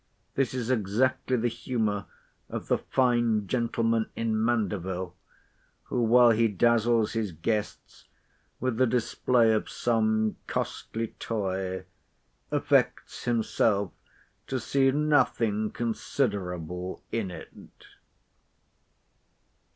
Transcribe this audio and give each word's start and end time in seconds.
This 0.33 0.55
is 0.55 0.71
exactly 0.71 1.37
the 1.37 1.47
humour 1.47 2.07
of 2.49 2.69
the 2.69 2.79
fine 2.79 3.45
gentleman 3.45 4.09
in 4.15 4.43
Mandeville, 4.43 5.15
who, 5.83 6.01
while 6.01 6.31
he 6.31 6.47
dazzles 6.47 7.13
his 7.13 7.31
guests 7.31 8.05
with 8.59 8.77
the 8.77 8.87
display 8.87 9.53
of 9.53 9.69
some 9.69 10.37
costly 10.47 11.09
toy, 11.19 11.85
affects 12.49 13.25
himself 13.25 13.91
to 14.47 14.59
"see 14.59 14.89
nothing 14.89 15.69
considerable 15.69 17.03
in 17.11 17.29
it." 17.29 17.53